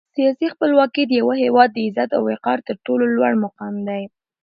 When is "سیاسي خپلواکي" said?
0.15-1.03